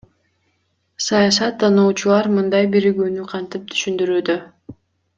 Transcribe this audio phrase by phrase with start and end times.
[1.07, 4.41] Саясат тануучулар мындай биригүүнү кантип түшүндүрүүдө?